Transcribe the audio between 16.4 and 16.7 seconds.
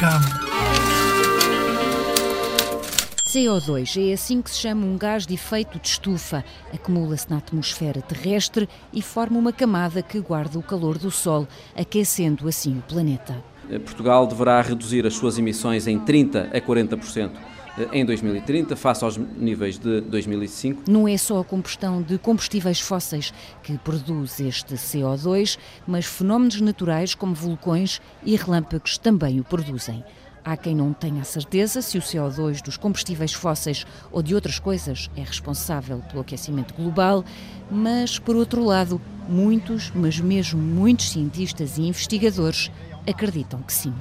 a